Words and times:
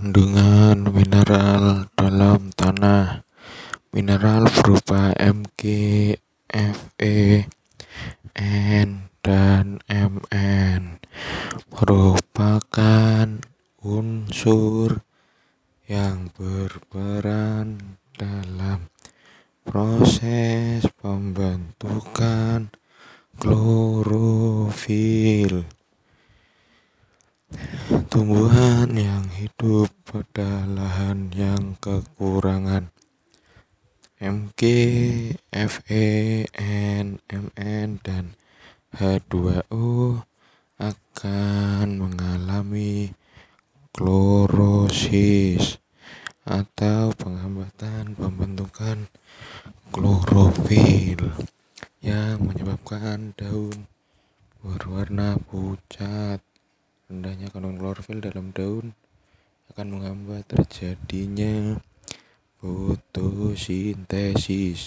kandungan 0.00 0.88
mineral 0.96 1.92
dalam 1.92 2.48
tanah. 2.56 3.20
Mineral 3.92 4.48
berupa 4.48 5.12
Mg, 5.12 5.60
Fe, 6.48 7.44
N, 8.40 9.12
dan 9.20 9.76
Mn 9.84 11.04
merupakan 11.68 13.44
unsur 13.84 15.04
yang 15.84 16.32
berperan 16.32 18.00
dalam 18.16 18.88
proses 19.68 20.88
pembentukan 20.96 22.72
klorofil. 23.36 24.48
Tumbuhan 28.08 28.96
yang 28.96 29.28
hidup 29.36 29.92
pada 30.08 30.64
lahan 30.64 31.28
yang 31.36 31.76
kekurangan 31.84 32.88
Mg, 34.16 34.60
Fe, 35.52 36.06
N, 36.56 37.20
Mn, 37.28 37.88
dan 38.00 38.32
H2O 38.96 40.16
akan 40.80 41.86
mengalami 42.00 43.12
klorosis 43.92 45.76
atau 46.48 47.12
penghambatan 47.12 48.16
pembentukan 48.16 49.12
klorofil 49.92 51.36
yang 52.00 52.40
menyebabkan 52.40 53.36
daun 53.36 53.84
berwarna 54.64 55.36
pucat. 55.36 56.49
Kandungan 57.50 57.82
klorofil 57.82 58.22
dalam 58.22 58.54
daun 58.54 58.94
akan 59.74 59.86
menghambat 59.90 60.46
terjadinya 60.46 61.82
fotosintesis. 62.62 64.78